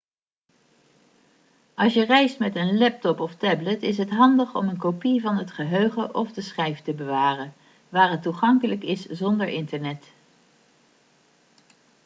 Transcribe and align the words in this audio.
als 1.73 1.93
je 1.93 2.05
reist 2.05 2.39
met 2.39 2.55
een 2.55 2.77
laptop 2.77 3.19
of 3.19 3.35
tablet 3.35 3.81
is 3.83 3.97
het 3.97 4.09
handig 4.09 4.55
om 4.55 4.67
een 4.69 4.77
kopie 4.77 5.21
van 5.21 5.37
het 5.37 5.51
geheugen 5.51 6.15
of 6.15 6.31
de 6.31 6.41
schijf 6.41 6.81
te 6.81 6.93
bewaren 6.93 7.53
waar 7.89 8.11
het 8.11 8.21
toegankelijk 8.21 8.83
is 8.83 9.05
zonder 9.05 9.47
internet 9.47 10.11